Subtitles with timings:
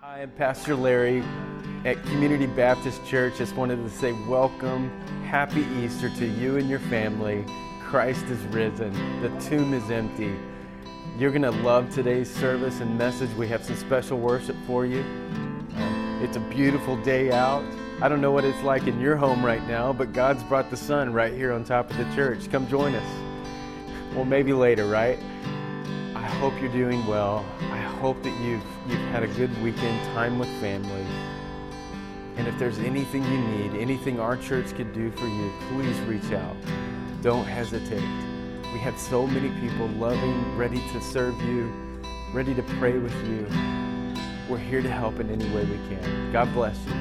[0.00, 1.24] Hi, I'm Pastor Larry
[1.84, 3.36] at Community Baptist Church.
[3.36, 4.90] Just wanted to say welcome,
[5.24, 7.44] happy Easter to you and your family.
[7.82, 8.92] Christ is risen,
[9.22, 10.36] the tomb is empty.
[11.18, 13.28] You're going to love today's service and message.
[13.36, 15.00] We have some special worship for you.
[15.74, 17.64] Uh, it's a beautiful day out.
[18.00, 20.76] I don't know what it's like in your home right now, but God's brought the
[20.76, 22.48] sun right here on top of the church.
[22.52, 24.14] Come join us.
[24.14, 25.18] Well, maybe later, right?
[26.38, 27.44] Hope you're doing well.
[27.72, 31.04] I hope that you've you've had a good weekend, time with family.
[32.36, 36.32] And if there's anything you need, anything our church could do for you, please reach
[36.32, 36.56] out.
[37.22, 38.08] Don't hesitate.
[38.72, 41.72] We have so many people loving, ready to serve you,
[42.32, 43.44] ready to pray with you.
[44.48, 46.30] We're here to help in any way we can.
[46.30, 46.92] God bless you.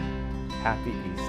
[0.64, 1.27] Happy Easter.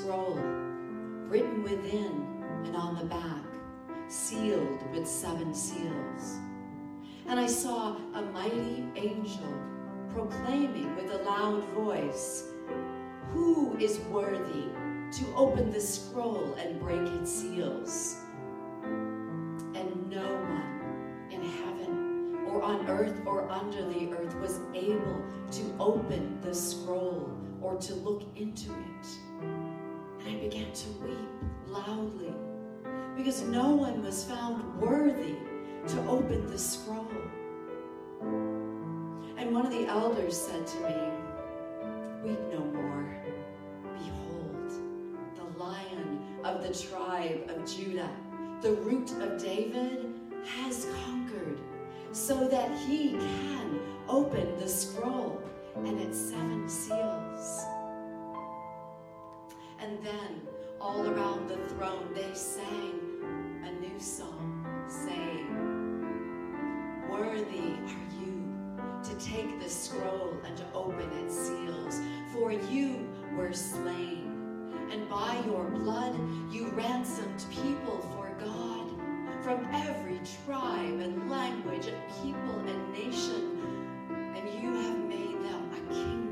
[0.00, 0.36] Scroll
[1.28, 2.26] written within
[2.64, 3.44] and on the back,
[4.08, 6.38] sealed with seven seals.
[7.28, 9.54] And I saw a mighty angel
[10.12, 12.48] proclaiming with a loud voice,
[13.32, 14.68] Who is worthy
[15.18, 18.16] to open the scroll and break its seals?
[18.82, 25.74] And no one in heaven or on earth or under the earth was able to
[25.78, 29.29] open the scroll or to look into it.
[30.40, 31.28] Began to weep
[31.68, 32.32] loudly
[33.14, 35.34] because no one was found worthy
[35.88, 37.06] to open the scroll.
[39.36, 40.94] And one of the elders said to me,
[42.24, 43.22] Weep no more.
[43.98, 44.72] Behold,
[45.36, 48.10] the lion of the tribe of Judah,
[48.62, 50.14] the root of David,
[50.46, 51.58] has conquered
[52.12, 55.42] so that he can open the scroll
[55.76, 57.66] and its seven seals.
[59.82, 60.42] And then
[60.78, 63.00] all around the throne they sang
[63.64, 65.48] a new song, saying,
[67.10, 68.44] Worthy are you
[69.02, 72.00] to take the scroll and to open its seals,
[72.32, 76.14] for you were slain, and by your blood
[76.50, 78.90] you ransomed people for God
[79.42, 83.58] from every tribe and language and people and nation,
[84.36, 86.29] and you have made them a kingdom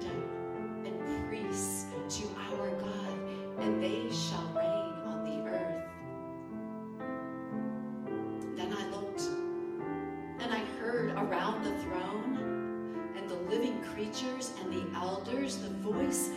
[14.19, 16.31] creatures and the elders the voice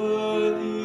[0.00, 0.79] worthy.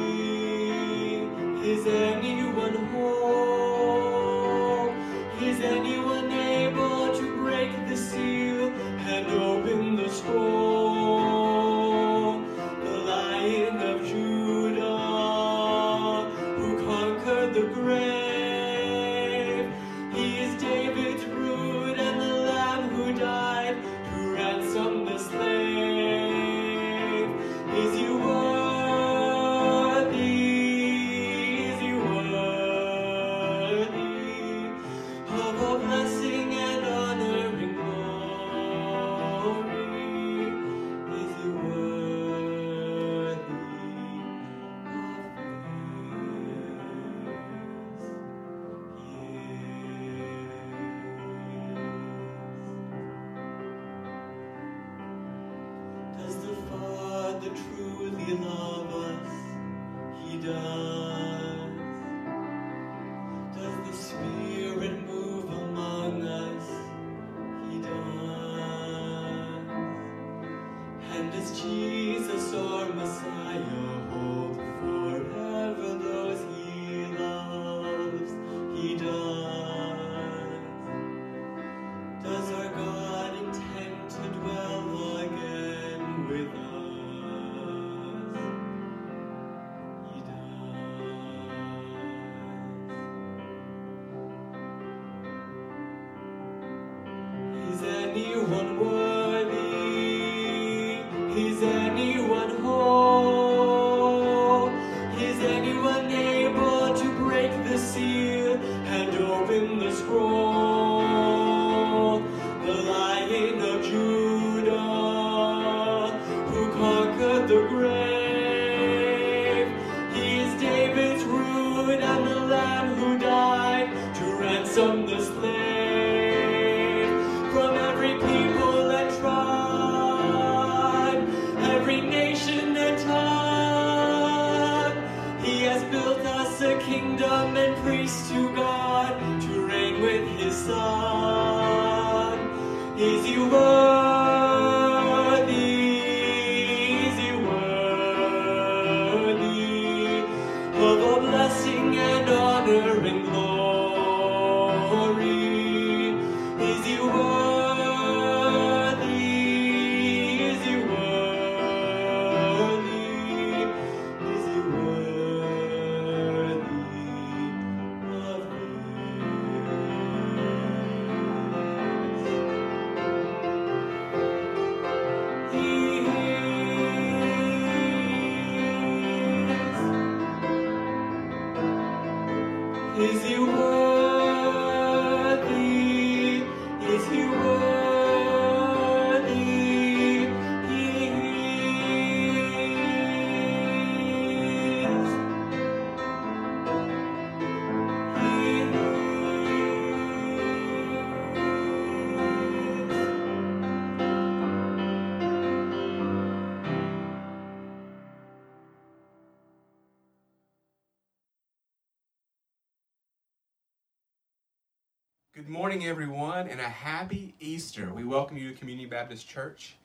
[215.76, 217.94] morning, everyone, and a happy Easter.
[217.94, 219.76] We welcome you to Community Baptist Church,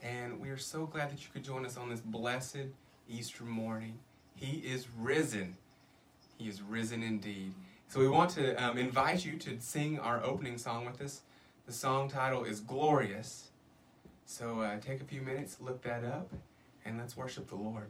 [0.00, 2.68] and we are so glad that you could join us on this blessed
[3.08, 3.98] Easter morning.
[4.36, 5.56] He is risen.
[6.38, 7.52] He is risen indeed.
[7.88, 11.22] So, we want to um, invite you to sing our opening song with us.
[11.66, 13.48] The song title is Glorious.
[14.26, 16.30] So, uh, take a few minutes, look that up,
[16.84, 17.88] and let's worship the Lord.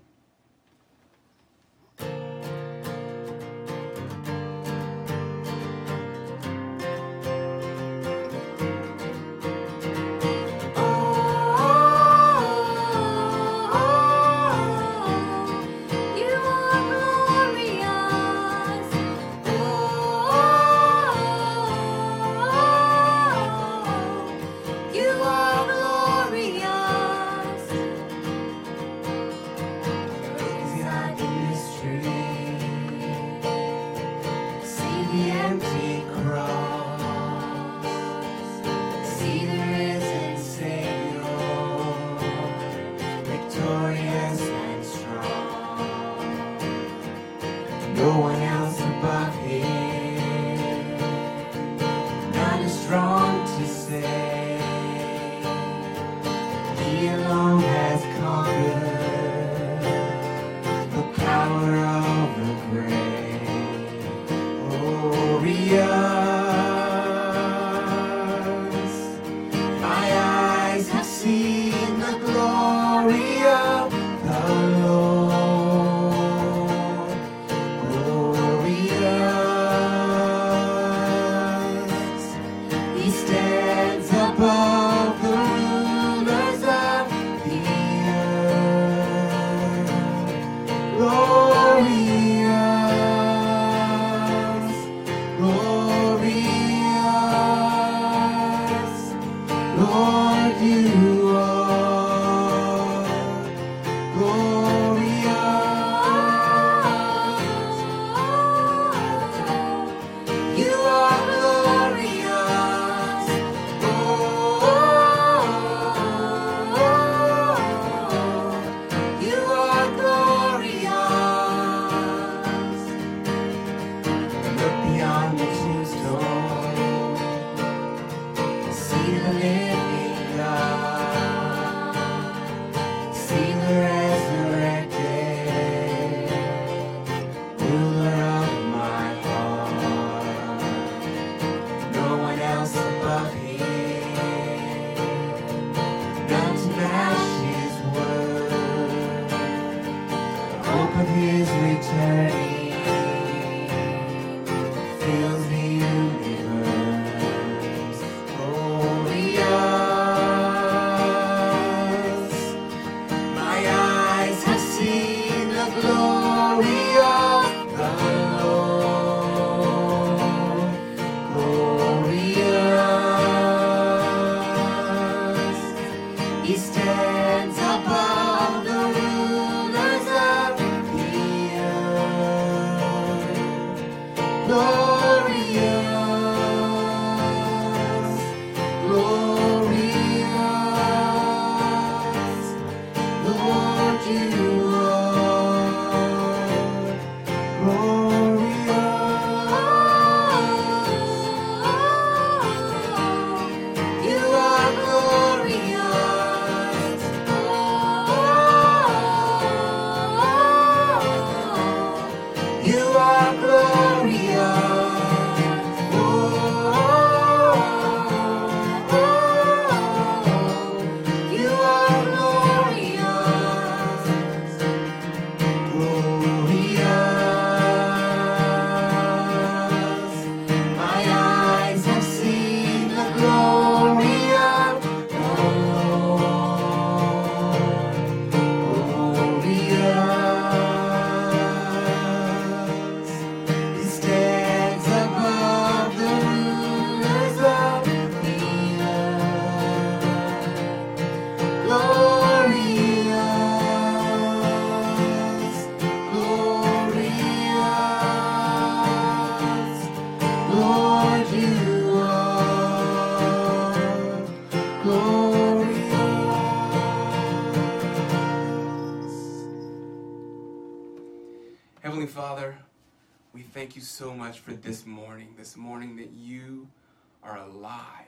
[277.41, 278.07] Alive,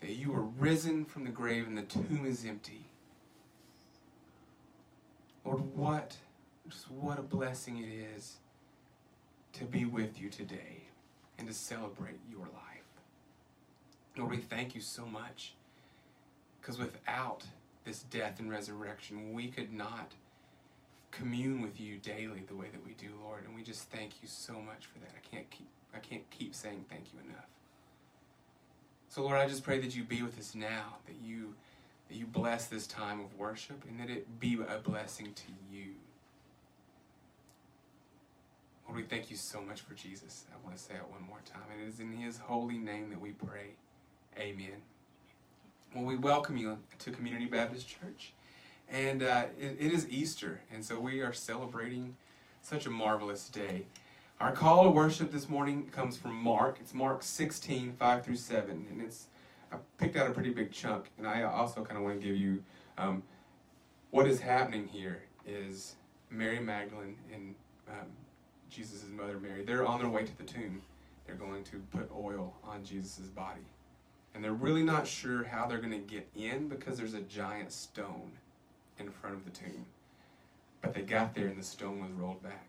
[0.00, 2.86] that you are risen from the grave and the tomb is empty.
[5.44, 6.16] Lord, what,
[6.68, 8.36] just what a blessing it is
[9.54, 10.82] to be with you today
[11.38, 12.78] and to celebrate your life.
[14.16, 15.54] Lord, we thank you so much
[16.60, 17.44] because without
[17.84, 20.12] this death and resurrection, we could not
[21.10, 23.44] commune with you daily the way that we do, Lord.
[23.46, 25.10] And we just thank you so much for that.
[25.16, 27.48] I can't keep I can't keep saying thank you enough.
[29.08, 31.54] So Lord, I just pray that you be with us now, that you
[32.08, 35.92] that you bless this time of worship and that it be a blessing to you.
[38.86, 40.44] Lord, we thank you so much for Jesus.
[40.50, 41.62] I want to say it one more time.
[41.78, 43.74] It is in his holy name that we pray.
[44.38, 44.82] Amen.
[45.94, 48.32] Well, we welcome you to Community Baptist Church.
[48.90, 52.16] And uh, it, it is Easter, and so we are celebrating
[52.62, 53.84] such a marvelous day.
[54.40, 56.76] Our call to worship this morning comes from Mark.
[56.80, 58.86] It's Mark 16, 5 through 7.
[58.88, 59.26] And it's
[59.72, 62.36] I picked out a pretty big chunk, and I also kind of want to give
[62.36, 62.62] you
[62.96, 63.24] um,
[64.12, 65.96] what is happening here is
[66.30, 67.56] Mary Magdalene and
[67.88, 68.06] um,
[68.70, 70.82] Jesus' mother Mary, they're on their way to the tomb.
[71.26, 73.66] They're going to put oil on Jesus' body.
[74.36, 77.72] And they're really not sure how they're going to get in because there's a giant
[77.72, 78.30] stone
[79.00, 79.84] in front of the tomb.
[80.80, 82.67] But they got there and the stone was rolled back.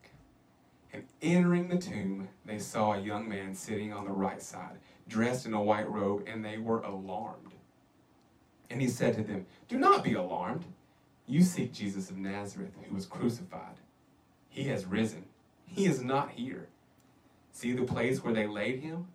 [0.92, 5.46] And entering the tomb, they saw a young man sitting on the right side, dressed
[5.46, 7.54] in a white robe, and they were alarmed.
[8.70, 10.66] And he said to them, Do not be alarmed.
[11.28, 13.76] You seek Jesus of Nazareth, who was crucified.
[14.50, 15.26] He has risen.
[15.66, 16.68] He is not here.
[17.52, 19.08] See the place where they laid him?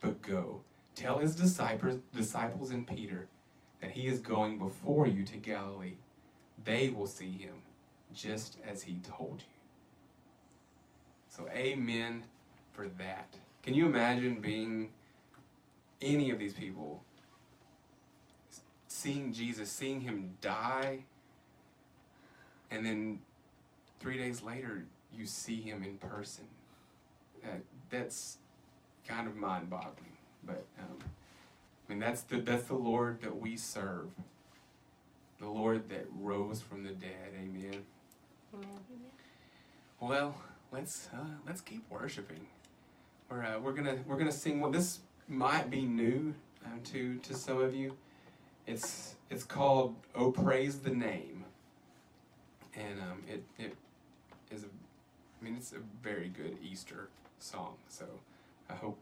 [0.00, 0.62] But go,
[0.94, 3.28] tell his disciples, disciples and Peter
[3.80, 5.96] that he is going before you to Galilee
[6.64, 7.54] they will see him
[8.14, 9.57] just as he told you.
[11.38, 12.24] So, amen
[12.72, 13.28] for that.
[13.62, 14.88] Can you imagine being
[16.02, 17.02] any of these people?
[18.88, 21.04] Seeing Jesus, seeing him die,
[22.72, 23.20] and then
[24.00, 24.84] three days later,
[25.16, 26.44] you see him in person.
[27.44, 28.38] Uh, that's
[29.06, 30.16] kind of mind boggling.
[30.44, 34.08] But, um, I mean, that's the, that's the Lord that we serve.
[35.38, 37.32] The Lord that rose from the dead.
[37.40, 37.84] Amen.
[40.00, 40.34] Well,
[40.72, 42.46] let's uh, let's keep worshiping.
[43.30, 44.60] We're uh, we're gonna we're gonna sing.
[44.60, 46.34] Well, this might be new
[46.64, 47.96] uh, to to some of you.
[48.66, 51.44] It's it's called "Oh Praise the Name,"
[52.74, 53.76] and um, it it
[54.50, 57.08] is a, I mean it's a very good Easter
[57.38, 57.74] song.
[57.88, 58.06] So
[58.70, 58.98] I hope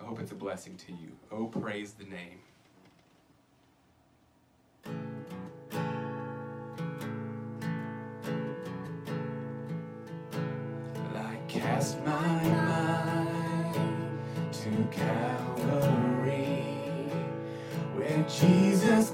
[0.00, 1.12] I hope it's a blessing to you.
[1.30, 2.40] Oh, praise the name.
[11.66, 13.74] Cast my mind
[14.52, 16.62] to Calvary,
[17.96, 19.10] where Jesus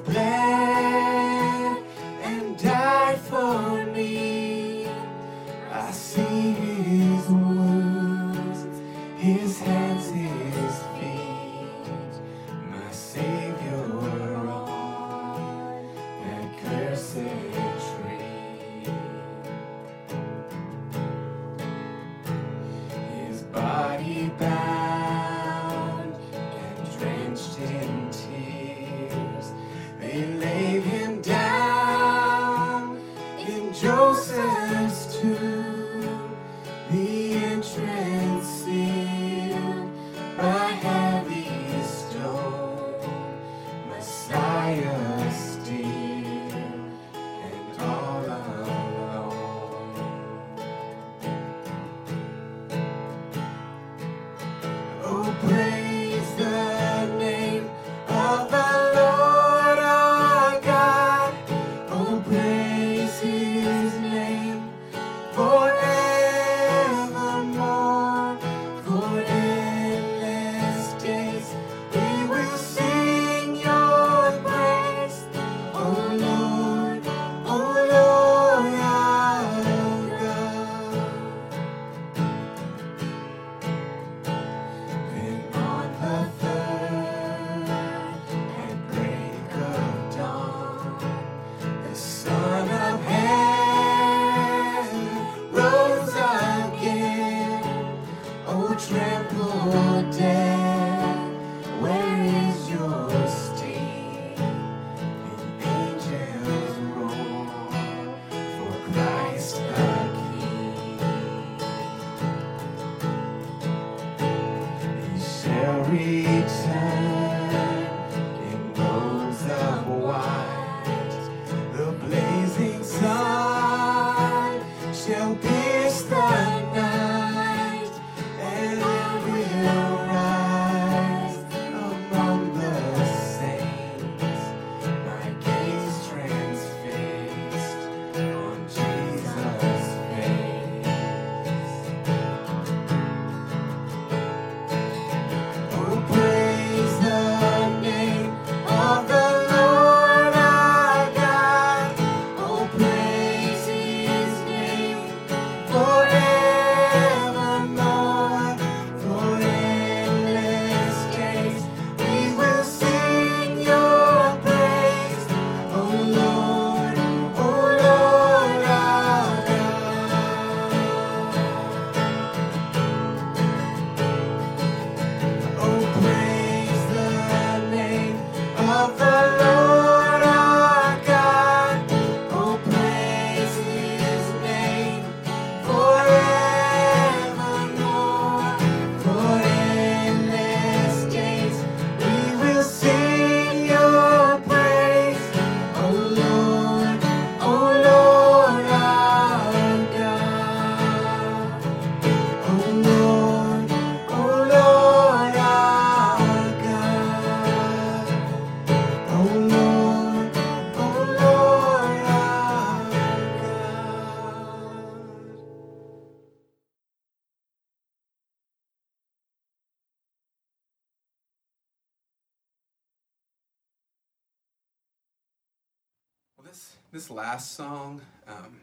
[226.93, 228.61] this last song, um,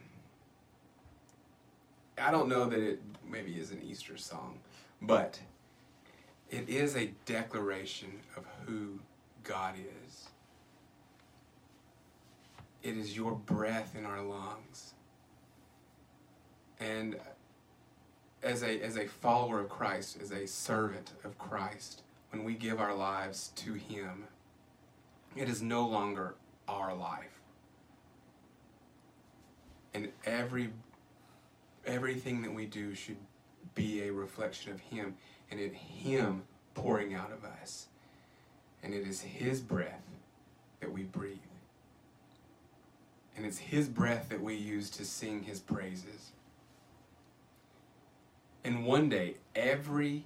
[2.17, 4.59] I don't know that it maybe is an Easter song,
[5.01, 5.39] but
[6.51, 8.99] it is a declaration of who
[9.43, 9.73] God
[10.05, 10.29] is.
[12.83, 14.93] It is your breath in our lungs.
[16.79, 17.17] And
[18.43, 22.79] as a, as a follower of Christ, as a servant of Christ, when we give
[22.79, 24.25] our lives to Him,
[25.35, 26.35] it is no longer
[26.67, 27.38] our life.
[29.93, 30.69] And every
[31.85, 33.17] everything that we do should
[33.73, 35.15] be a reflection of Him
[35.49, 36.43] and it Him
[36.75, 37.87] pouring out of us.
[38.83, 40.03] And it is His breath
[40.79, 41.37] that we breathe.
[43.35, 46.31] And it's His breath that we use to sing His praises.
[48.63, 50.25] And one day, every,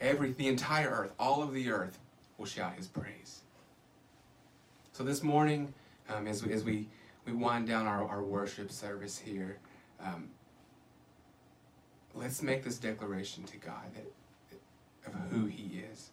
[0.00, 1.98] every, the entire earth, all of the earth
[2.38, 3.40] will shout His praise.
[4.92, 5.74] So this morning,
[6.08, 6.86] um, as, as we,
[7.26, 9.58] we wind down our, our worship service here,
[10.04, 10.28] um,
[12.14, 14.06] let's make this declaration to God that,
[15.06, 16.10] of who He is.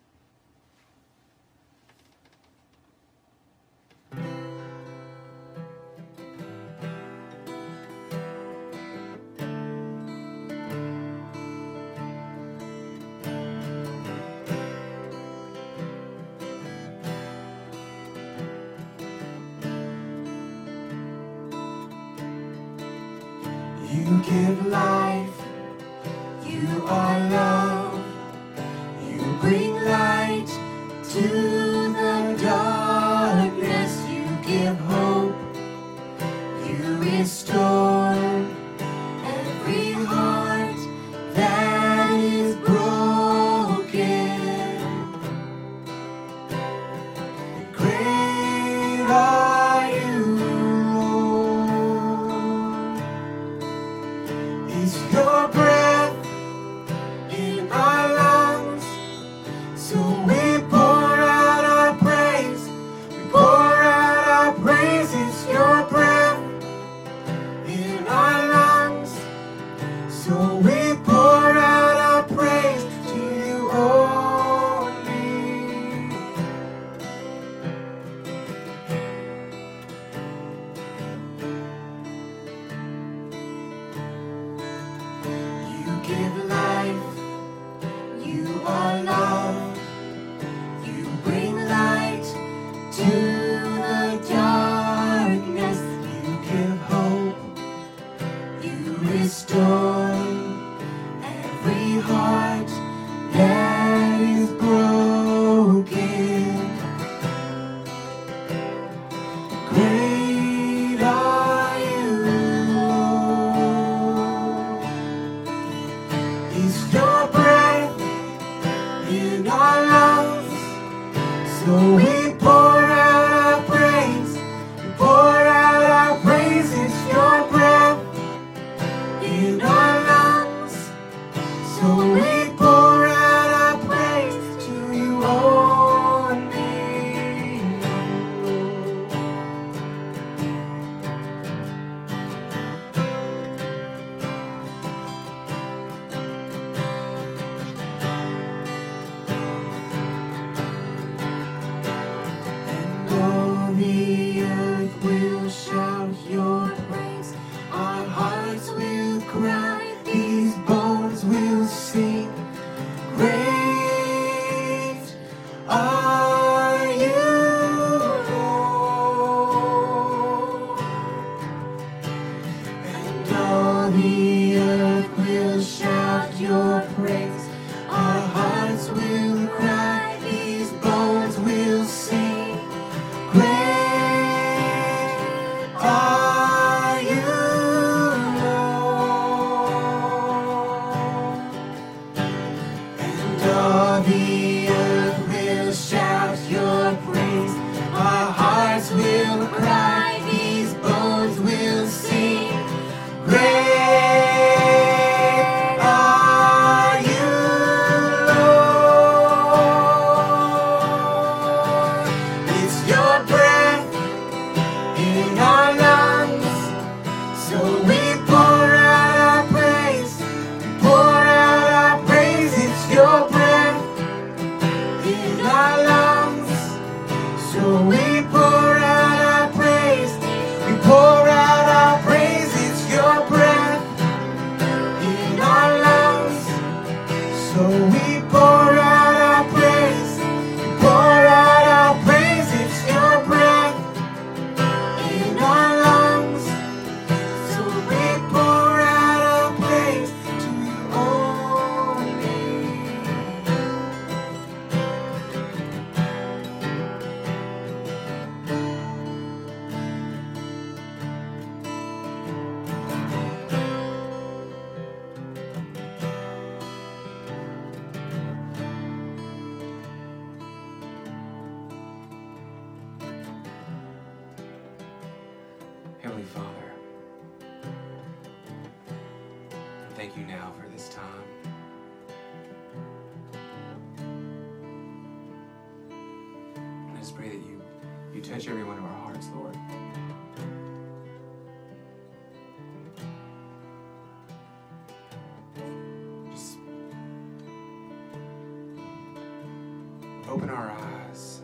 [300.32, 301.42] Open our eyes.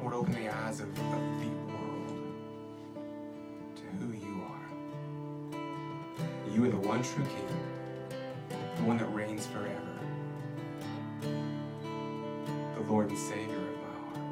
[0.00, 0.96] Lord, open the eyes of, of
[1.40, 2.08] the world
[3.74, 4.70] to who you are.
[6.54, 7.48] You are the one true King,
[8.76, 9.98] the one that reigns forever,
[12.76, 14.28] the Lord and Savior of my heart.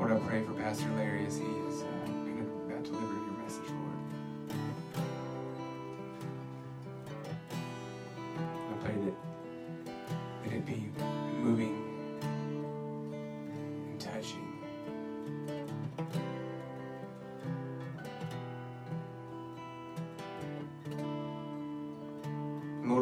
[0.00, 1.99] Lord, I pray for Pastor Larry as he is uh,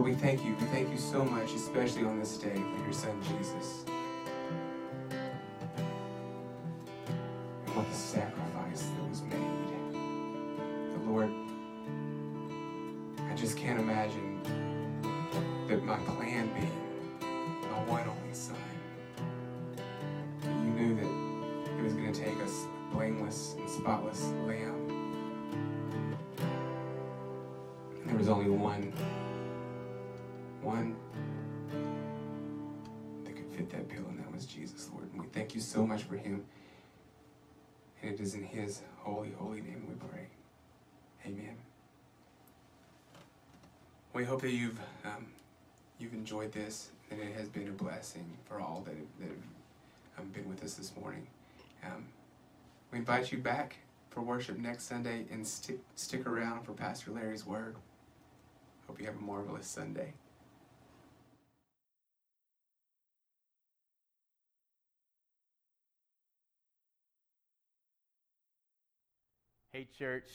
[0.09, 0.55] we thank you.
[0.59, 3.85] We thank you so much, especially on this day, for your son Jesus.
[35.49, 36.45] Thank you so much for him.
[38.03, 40.27] And it is in his holy, holy name we pray.
[41.25, 41.57] Amen.
[44.13, 45.29] We hope that you've um,
[45.99, 49.29] you've enjoyed this and it has been a blessing for all that have, that
[50.17, 51.27] have um, been with us this morning.
[51.83, 52.05] Um,
[52.93, 53.77] we invite you back
[54.11, 57.75] for worship next Sunday and stick stick around for Pastor Larry's word.
[58.87, 60.13] Hope you have a marvelous Sunday.
[69.79, 70.29] Hey, church.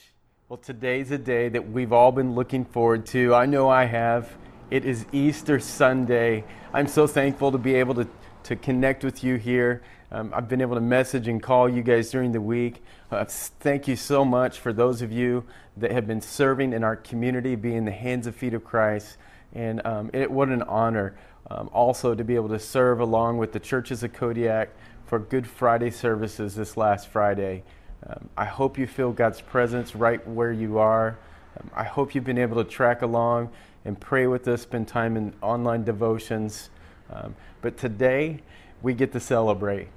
[0.47, 3.35] Well, today's a day that we've all been looking forward to.
[3.35, 4.37] I know I have.
[4.71, 6.45] It is Easter Sunday.
[6.71, 8.07] I'm so thankful to be able to,
[8.43, 9.81] to connect with you here.
[10.13, 12.81] Um, I've been able to message and call you guys during the week.
[13.11, 15.43] Uh, thank you so much for those of you
[15.75, 19.17] that have been serving in our community, being the hands and feet of Christ.
[19.51, 21.17] And um, it, what an honor
[21.51, 24.69] um, also to be able to serve along with the churches of Kodiak
[25.05, 27.63] for Good Friday services this last Friday.
[28.07, 31.17] Um, I hope you feel God's presence right where you are.
[31.59, 33.49] Um, I hope you've been able to track along
[33.85, 36.69] and pray with us, spend time in online devotions.
[37.11, 38.39] Um, but today,
[38.81, 39.87] we get to celebrate.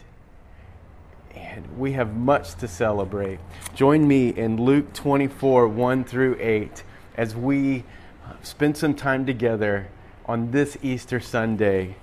[1.34, 3.40] And we have much to celebrate.
[3.74, 6.82] Join me in Luke 24 1 through 8
[7.16, 7.84] as we
[8.42, 9.88] spend some time together
[10.26, 11.96] on this Easter Sunday.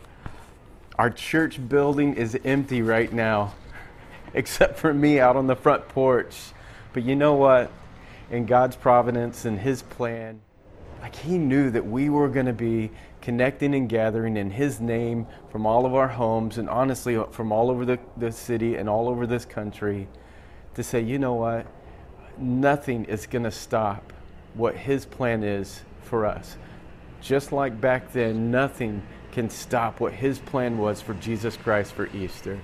[0.99, 3.53] Our church building is empty right now
[4.35, 6.35] except for me out on the front porch.
[6.93, 7.71] But you know what?
[8.29, 10.41] In God's providence and His plan,
[11.01, 12.91] like He knew that we were going to be
[13.21, 17.51] connecting and gathering in His name from all of our homes and honestly uh, from
[17.51, 20.07] all over the, the city and all over this country
[20.75, 21.67] to say, you know what?
[22.37, 24.11] Nothing is going to stop
[24.55, 26.57] what His plan is for us.
[27.21, 32.07] Just like back then, nothing can stop what His plan was for Jesus Christ for
[32.15, 32.59] Easter.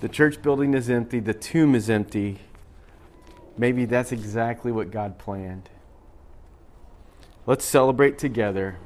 [0.00, 2.40] The church building is empty, the tomb is empty.
[3.56, 5.70] Maybe that's exactly what God planned.
[7.46, 8.78] Let's celebrate together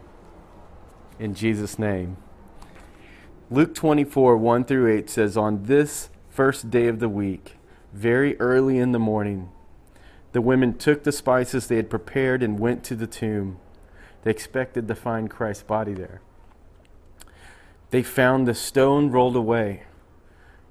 [1.18, 2.16] in Jesus' name.
[3.50, 7.56] Luke 24, 1 through 8 says, On this first day of the week,
[7.92, 9.48] very early in the morning,
[10.32, 13.58] the women took the spices they had prepared and went to the tomb.
[14.22, 16.20] They expected to find Christ's body there.
[17.90, 19.84] They found the stone rolled away.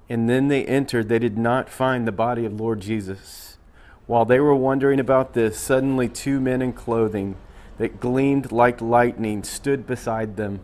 [0.08, 3.58] And then they entered, they did not find the body of Lord Jesus.
[4.06, 7.36] While they were wondering about this, suddenly two men in clothing
[7.76, 10.60] that gleamed like lightning stood beside them.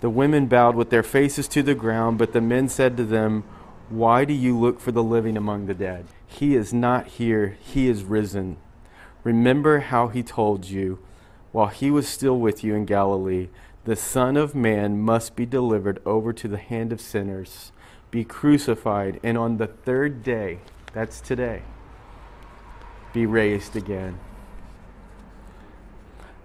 [0.00, 3.44] The women bowed with their faces to the ground, but the men said to them,
[3.90, 6.06] Why do you look for the living among the dead?
[6.26, 8.56] He is not here, he is risen.
[9.24, 11.00] Remember how he told you,
[11.52, 13.48] while he was still with you in Galilee,
[13.84, 17.72] the Son of Man must be delivered over to the hand of sinners
[18.10, 20.58] be crucified, and on the third day,
[20.92, 21.62] that's today,
[23.12, 24.18] be raised again.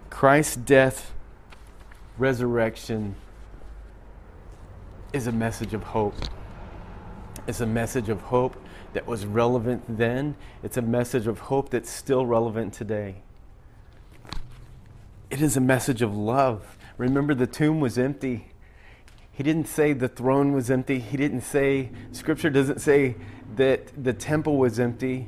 [0.09, 1.13] Christ's death
[2.17, 3.15] resurrection
[5.11, 6.15] is a message of hope.
[7.47, 8.55] It's a message of hope
[8.93, 10.35] that was relevant then.
[10.63, 13.15] It's a message of hope that's still relevant today.
[15.29, 16.77] It is a message of love.
[16.97, 18.47] Remember, the tomb was empty.
[19.35, 20.97] He didn't say the throne was empty.
[20.97, 23.17] He didn't say, Scripture doesn't say
[23.57, 25.27] that the temple was empty.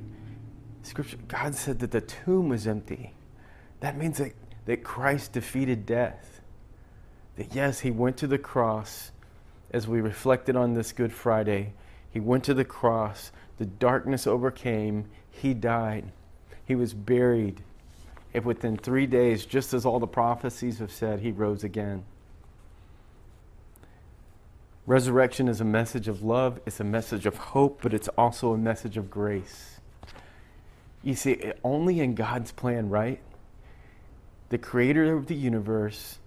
[0.82, 3.14] Scripture, God said that the tomb was empty.
[3.82, 4.32] That means that,
[4.66, 6.40] that Christ defeated death.
[7.36, 9.12] That yes, he went to the cross
[9.72, 11.74] as we reflected on this Good Friday.
[12.10, 13.34] He went to the cross.
[13.58, 15.10] The darkness overcame.
[15.30, 16.14] He died.
[16.64, 17.62] He was buried.
[18.34, 22.06] And within three days, just as all the prophecies have said, he rose again.
[24.88, 28.58] Resurrection is a message of love, it's a message of hope, but it's also a
[28.58, 29.82] message of grace.
[31.04, 33.20] You see, only in God's plan, right?
[34.48, 36.20] The creator of the universe,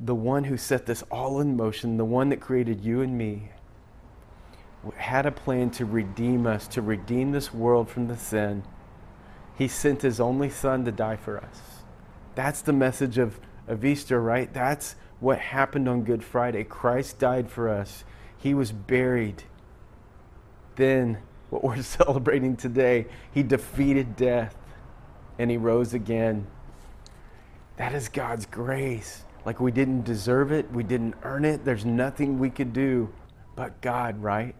[0.00, 3.50] the one who set this all in motion, the one that created you and me,
[4.96, 8.62] had a plan to redeem us, to redeem this world from the sin.
[9.58, 11.82] He sent his only son to die for us.
[12.34, 14.50] That's the message of, of Easter, right?
[14.54, 16.64] That's what happened on Good Friday.
[16.64, 18.04] Christ died for us,
[18.38, 19.44] he was buried.
[20.76, 21.18] Then,
[21.50, 24.56] what we're celebrating today, he defeated death
[25.38, 26.46] and he rose again.
[27.76, 29.24] That is God's grace.
[29.44, 33.10] Like we didn't deserve it, we didn't earn it, there's nothing we could do
[33.56, 34.54] but God, right?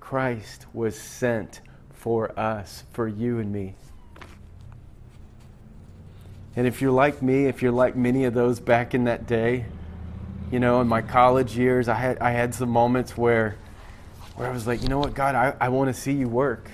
[0.00, 3.74] Christ was sent for us, for you and me.
[6.58, 9.66] And if you're like me, if you're like many of those back in that day,
[10.50, 13.56] you know, in my college years, I had, I had some moments where,
[14.34, 16.68] where I was like, you know what, God, I, I want to see you work.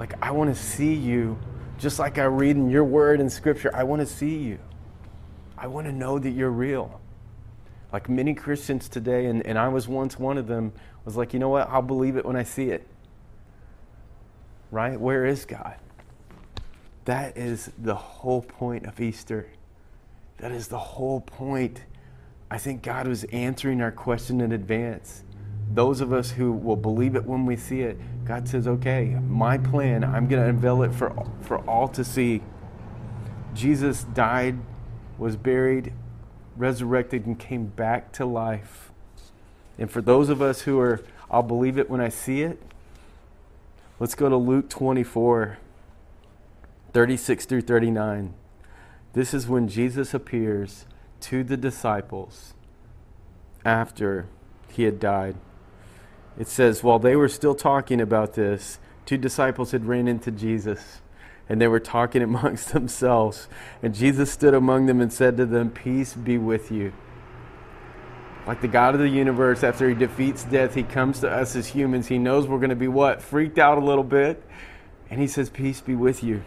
[0.00, 1.38] Like, I want to see you,
[1.78, 4.58] just like I read in your word in Scripture, I want to see you.
[5.56, 7.00] I want to know that you're real.
[7.92, 10.72] Like many Christians today, and, and I was once one of them,
[11.04, 12.84] was like, you know what, I'll believe it when I see it.
[14.72, 15.00] Right?
[15.00, 15.76] Where is God?
[17.08, 19.48] That is the whole point of Easter.
[20.36, 21.84] That is the whole point.
[22.50, 25.22] I think God was answering our question in advance.
[25.72, 29.56] Those of us who will believe it when we see it, God says, okay, my
[29.56, 32.42] plan, I'm going to unveil it for, for all to see.
[33.54, 34.58] Jesus died,
[35.16, 35.94] was buried,
[36.58, 38.92] resurrected, and came back to life.
[39.78, 42.60] And for those of us who are, I'll believe it when I see it,
[43.98, 45.56] let's go to Luke 24.
[46.98, 48.34] 36 through 39.
[49.12, 50.84] This is when Jesus appears
[51.20, 52.54] to the disciples
[53.64, 54.26] after
[54.68, 55.36] he had died.
[56.36, 61.00] It says, While they were still talking about this, two disciples had ran into Jesus,
[61.48, 63.46] and they were talking amongst themselves.
[63.80, 66.92] And Jesus stood among them and said to them, Peace be with you.
[68.44, 71.68] Like the God of the universe, after he defeats death, he comes to us as
[71.68, 72.08] humans.
[72.08, 73.22] He knows we're going to be what?
[73.22, 74.42] Freaked out a little bit.
[75.08, 76.42] And he says, Peace be with you.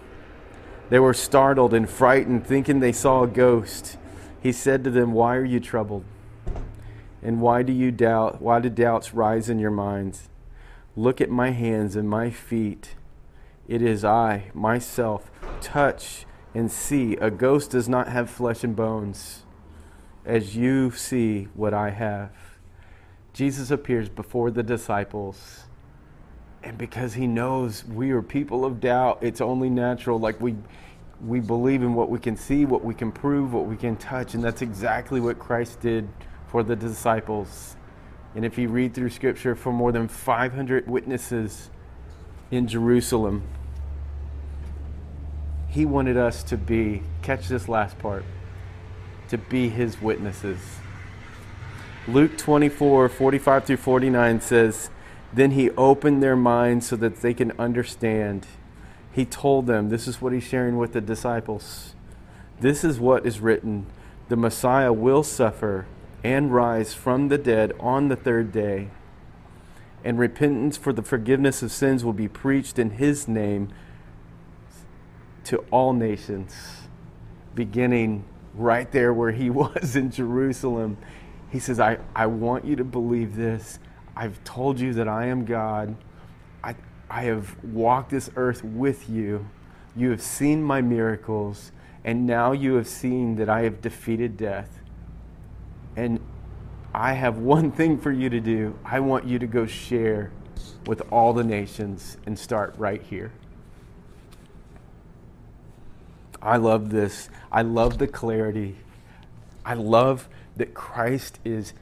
[0.91, 3.97] They were startled and frightened, thinking they saw a ghost.
[4.43, 6.03] He said to them, Why are you troubled?
[7.23, 8.41] And why do you doubt?
[8.41, 10.27] Why do doubts rise in your minds?
[10.97, 12.95] Look at my hands and my feet.
[13.69, 15.31] It is I, myself.
[15.61, 17.15] Touch and see.
[17.15, 19.43] A ghost does not have flesh and bones,
[20.25, 22.31] as you see what I have.
[23.31, 25.67] Jesus appears before the disciples.
[26.63, 30.19] And because he knows we are people of doubt, it's only natural.
[30.19, 30.55] Like we,
[31.25, 34.33] we believe in what we can see, what we can prove, what we can touch.
[34.33, 36.07] And that's exactly what Christ did
[36.47, 37.75] for the disciples.
[38.35, 41.69] And if you read through Scripture, for more than 500 witnesses
[42.49, 43.43] in Jerusalem,
[45.67, 48.25] he wanted us to be, catch this last part,
[49.29, 50.59] to be his witnesses.
[52.07, 54.89] Luke 24, 45 through 49 says,
[55.31, 58.47] Then he opened their minds so that they can understand
[59.11, 61.95] he told them, this is what he's sharing with the disciples.
[62.59, 63.87] This is what is written
[64.29, 65.87] the Messiah will suffer
[66.23, 68.87] and rise from the dead on the third day,
[70.05, 73.67] and repentance for the forgiveness of sins will be preached in his name
[75.43, 76.55] to all nations,
[77.53, 80.97] beginning right there where he was in Jerusalem.
[81.49, 83.79] He says, I, I want you to believe this.
[84.15, 85.95] I've told you that I am God.
[87.11, 89.47] I, have walked this earth with you.
[89.95, 91.71] You have seen my miracles,
[92.03, 94.79] and now you have seen that I have defeated death.
[95.95, 96.19] And
[96.93, 98.77] I have one thing for you to do.
[98.85, 100.31] I want you to go share
[100.85, 103.31] with all the nations and start right here.
[106.41, 107.29] I love this.
[107.51, 108.77] I love the clarity
[109.65, 111.73] I love that Christ is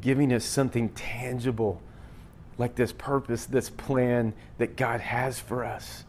[0.00, 1.80] giving us something tangible,
[2.58, 6.04] like this purpose, this plan that God has for us.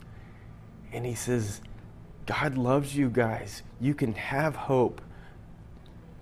[0.92, 1.62] And He says,
[2.26, 3.64] God loves you guys.
[3.80, 5.02] You can have hope.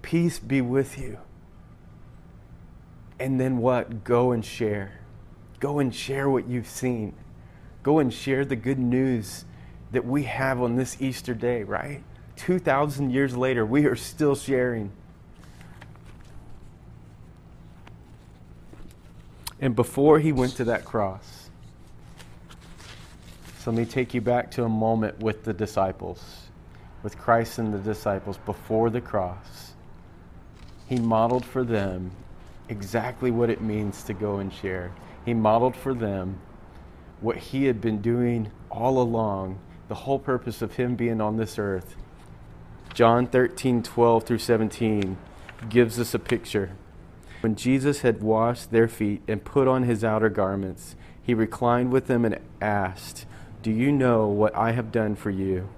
[0.01, 1.17] Peace be with you.
[3.19, 4.03] And then what?
[4.03, 4.99] Go and share.
[5.59, 7.13] Go and share what you've seen.
[7.81, 9.45] Go and share the good news
[9.91, 12.03] that we have on this Easter day, right?
[12.35, 14.91] 2,000 years later, we are still sharing.
[19.65, 21.49] And before he went to that cross,
[23.57, 26.41] so let me take you back to a moment with the disciples,
[27.01, 29.73] with Christ and the disciples before the cross.
[30.85, 32.11] He modeled for them
[32.69, 34.91] exactly what it means to go and share.
[35.25, 36.37] He modeled for them
[37.19, 39.57] what he had been doing all along,
[39.87, 41.95] the whole purpose of him being on this earth.
[42.93, 45.17] John 13, 12 through 17
[45.69, 46.73] gives us a picture.
[47.45, 52.07] When Jesus had washed their feet and put on his outer garments, he reclined with
[52.07, 53.27] them and asked,
[53.61, 55.69] Do you know what I have done for you?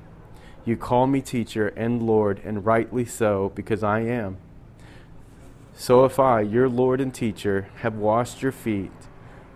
[0.63, 4.37] You call me teacher and Lord, and rightly so, because I am.
[5.73, 8.93] So if I, your Lord and teacher, have washed your feet,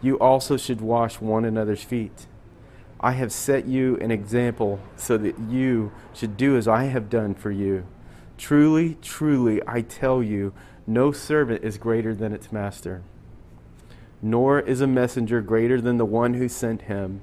[0.02, 2.28] you also should wash one another's feet.
[3.00, 7.36] I have set you an example so that you should do as I have done
[7.36, 7.86] for you.
[8.38, 10.52] Truly, truly, I tell you,
[10.94, 13.02] no servant is greater than its master,
[14.22, 17.22] nor is a messenger greater than the one who sent him.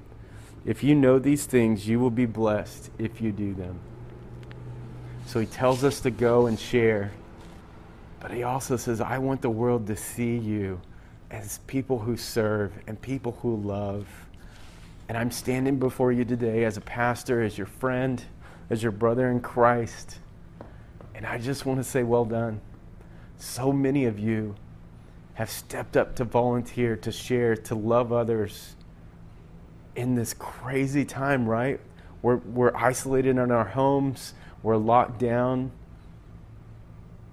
[0.65, 3.79] If you know these things, you will be blessed if you do them.
[5.27, 7.13] So he tells us to go and share,
[8.21, 10.81] but he also says, I want the world to see you
[11.31, 14.07] as people who serve and people who love.
[15.09, 18.23] And I'm standing before you today as a pastor, as your friend,
[18.71, 20.19] as your brother in Christ.
[21.15, 22.61] And I just want to say, well done.
[23.39, 24.57] So many of you
[25.35, 28.75] have stepped up to volunteer, to share, to love others
[29.95, 31.81] in this crazy time, right?
[32.21, 35.71] We're, we're isolated in our homes, we're locked down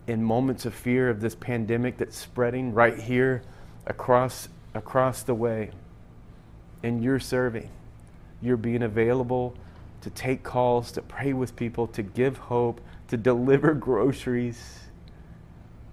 [0.07, 3.41] in moments of fear of this pandemic that's spreading right here
[3.87, 5.71] across, across the way.
[6.83, 7.69] And you're serving,
[8.41, 9.55] you're being available
[10.01, 14.84] to take calls, to pray with people, to give hope, to deliver groceries.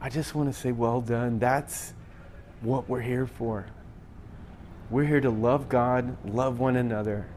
[0.03, 1.39] I just want to say, well done.
[1.39, 1.95] That's
[2.61, 3.67] what we're here for.
[4.91, 7.29] We're here to love God, love one another.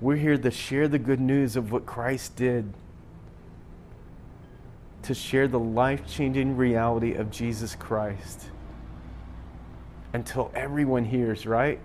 [0.00, 2.72] We're here to share the good news of what Christ did,
[5.02, 8.50] to share the life changing reality of Jesus Christ
[10.12, 11.82] until everyone hears, right?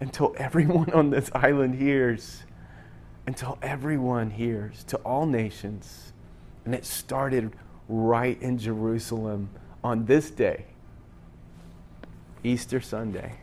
[0.00, 2.42] Until everyone on this island hears.
[3.26, 6.12] Until everyone hears to all nations.
[6.66, 7.52] And it started
[7.90, 9.50] right in Jerusalem
[9.82, 10.64] on this day,
[12.44, 13.34] Easter Sunday.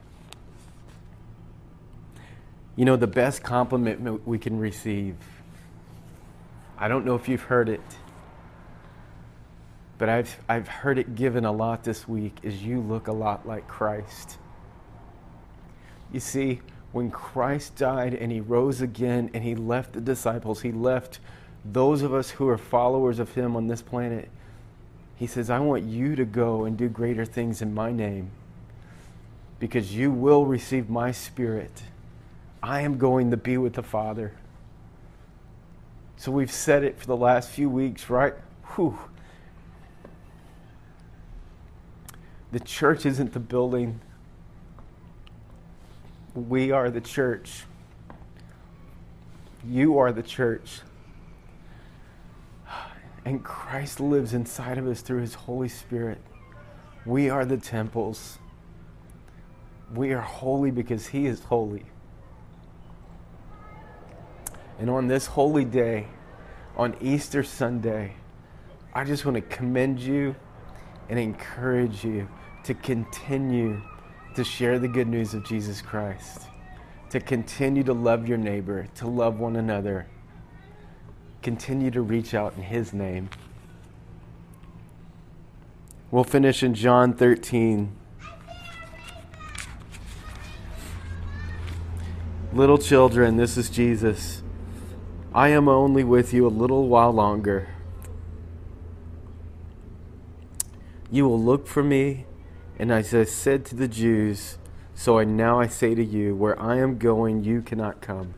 [2.75, 5.15] You know, the best compliment we can receive,
[6.77, 7.81] I don't know if you've heard it,
[9.97, 13.47] but I've, I've heard it given a lot this week, is you look a lot
[13.47, 14.37] like Christ.
[16.13, 20.71] You see, when Christ died and he rose again and he left the disciples, he
[20.71, 21.19] left
[21.71, 24.29] those of us who are followers of him on this planet,
[25.15, 28.31] he says, I want you to go and do greater things in my name
[29.59, 31.83] because you will receive my spirit.
[32.61, 34.33] I am going to be with the Father.
[36.17, 38.33] So we've said it for the last few weeks, right?
[38.75, 38.97] Whew.
[42.51, 43.99] The church isn't the building.
[46.33, 47.63] We are the church.
[49.67, 50.81] You are the church.
[53.27, 56.21] And Christ lives inside of us through his Holy Spirit.
[57.05, 58.39] We are the temples.
[59.93, 61.83] We are holy because he is holy.
[64.79, 66.07] And on this holy day,
[66.77, 68.13] on Easter Sunday,
[68.93, 70.33] I just want to commend you
[71.09, 72.29] and encourage you
[72.63, 73.81] to continue
[74.35, 76.43] to share the good news of Jesus Christ,
[77.09, 80.07] to continue to love your neighbor, to love one another,
[81.41, 83.29] continue to reach out in His name.
[86.09, 87.91] We'll finish in John 13.
[92.53, 94.41] Little children, this is Jesus.
[95.33, 97.67] I am only with you a little while longer.
[101.11, 102.25] You will look for me,
[102.79, 104.57] and as I said to the Jews,
[104.95, 108.33] so I now I say to you, where I am going, you cannot come.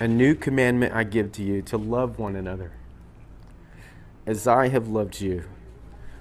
[0.00, 2.72] A new commandment I give to you to love one another.
[4.28, 5.44] as I have loved you,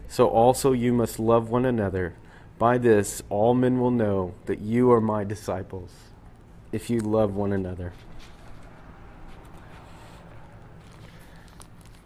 [0.08, 2.16] so also you must love one another.
[2.58, 5.92] By this, all men will know that you are my disciples,
[6.72, 7.92] if you love one another.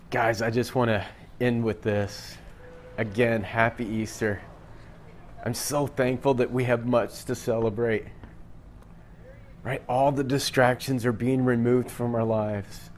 [0.09, 1.05] Guys, I just want to
[1.39, 2.35] end with this.
[2.97, 4.41] Again, happy Easter.
[5.45, 8.05] I'm so thankful that we have much to celebrate.
[9.63, 9.83] Right?
[9.87, 12.89] All the distractions are being removed from our lives.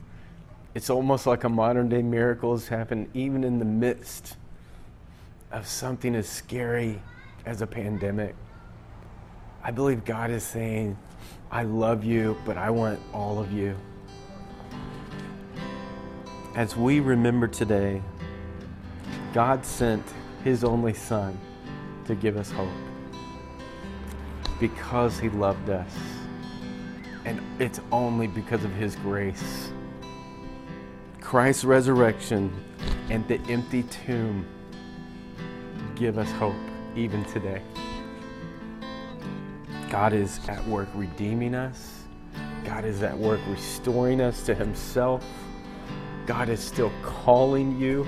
[0.75, 4.37] It's almost like a modern day miracle has happened, even in the midst
[5.51, 7.01] of something as scary
[7.45, 8.35] as a pandemic.
[9.63, 10.97] I believe God is saying,
[11.51, 13.75] I love you, but I want all of you.
[16.55, 18.01] As we remember today,
[19.33, 20.03] God sent
[20.43, 21.37] His only Son
[22.05, 22.69] to give us hope
[24.59, 25.91] because He loved us.
[27.25, 29.71] And it's only because of His grace.
[31.21, 32.53] Christ's resurrection
[33.09, 34.45] and the empty tomb
[35.95, 36.55] give us hope
[36.95, 37.61] even today.
[39.89, 42.03] God is at work redeeming us.
[42.63, 45.23] God is at work restoring us to Himself.
[46.25, 48.05] God is still calling you.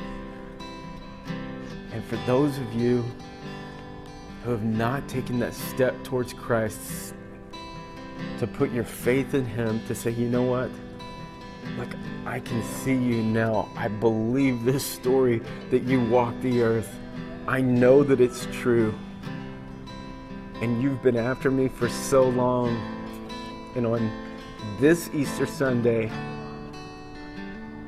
[1.91, 3.03] And for those of you
[4.43, 7.13] who have not taken that step towards Christ,
[8.39, 10.69] to put your faith in Him, to say, you know what?
[11.77, 11.93] Like,
[12.25, 13.69] I can see you now.
[13.75, 15.41] I believe this story
[15.71, 16.89] that you walk the earth.
[17.47, 18.93] I know that it's true.
[20.61, 22.75] And you've been after me for so long.
[23.75, 24.11] And on
[24.79, 26.09] this Easter Sunday,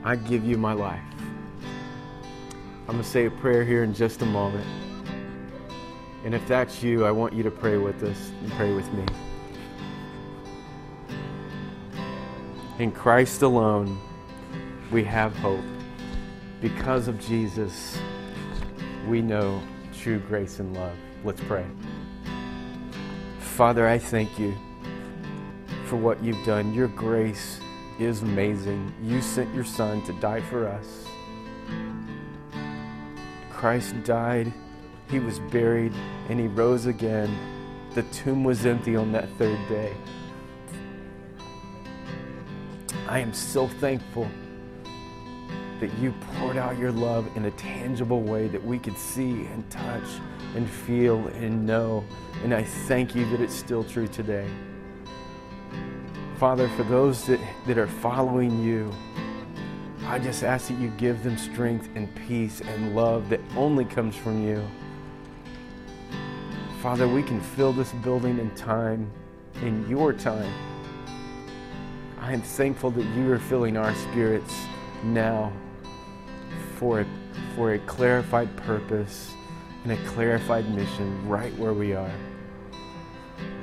[0.04, 1.02] I give you my life.
[2.88, 4.66] I'm going to say a prayer here in just a moment.
[6.24, 9.06] And if that's you, I want you to pray with us and pray with me.
[12.80, 14.00] In Christ alone,
[14.92, 15.66] we have hope.
[16.62, 17.98] Because of Jesus,
[19.08, 20.96] we know true grace and love.
[21.24, 21.66] Let's pray.
[23.40, 24.54] Father, I thank you
[25.86, 26.72] for what you've done.
[26.72, 27.60] Your grace
[27.98, 28.94] is amazing.
[29.02, 31.04] You sent your Son to die for us.
[33.52, 34.54] Christ died,
[35.10, 35.94] he was buried,
[36.30, 37.36] and he rose again.
[37.96, 39.96] The tomb was empty on that third day.
[43.08, 44.30] I am so thankful
[45.80, 49.70] that you poured out your love in a tangible way that we could see and
[49.70, 50.04] touch
[50.56, 52.04] and feel and know.
[52.44, 54.46] And I thank you that it's still true today.
[56.38, 58.94] Father, for those that, that are following you,
[60.06, 64.18] I just ask that you give them strength and peace and love that only comes
[64.18, 64.62] from you.
[66.82, 69.10] Father, we can fill this building in time,
[69.62, 70.52] in your time.
[72.28, 74.54] I am thankful that you are filling our spirits
[75.02, 75.50] now
[76.76, 77.08] for a,
[77.56, 79.34] for a clarified purpose
[79.84, 82.12] and a clarified mission right where we are.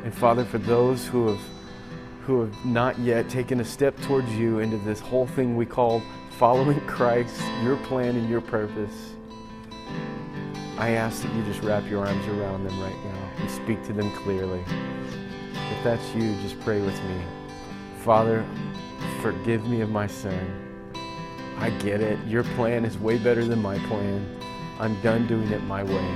[0.03, 1.41] And Father, for those who have
[2.23, 6.01] who have not yet taken a step towards you into this whole thing we call
[6.39, 9.13] following Christ, your plan and your purpose,
[10.79, 13.93] I ask that you just wrap your arms around them right now and speak to
[13.93, 14.65] them clearly.
[15.71, 17.44] If that's you, just pray with me.
[18.05, 18.45] Father,
[19.23, 20.93] forgive me of my sin.
[21.57, 22.19] I get it.
[22.27, 24.39] Your plan is way better than my plan.
[24.79, 26.15] I'm done doing it my way.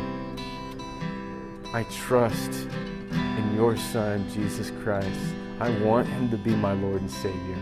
[1.72, 2.68] I trust
[3.10, 5.18] in your Son, Jesus Christ.
[5.60, 7.56] I want him to be my Lord and Savior.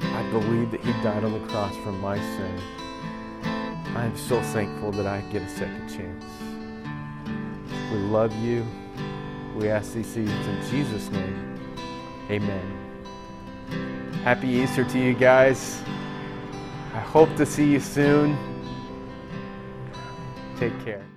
[0.00, 2.60] I believe that he died on the cross for my sin.
[3.94, 6.24] I am so thankful that I get a second chance.
[7.92, 8.66] We love you.
[9.54, 11.51] We ask these things in Jesus' name.
[12.32, 12.64] Amen.
[14.24, 15.82] Happy Easter to you guys.
[16.94, 18.38] I hope to see you soon.
[20.56, 21.11] Take care.